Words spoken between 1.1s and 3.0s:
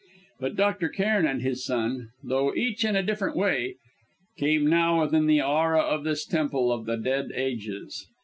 and his son, though each in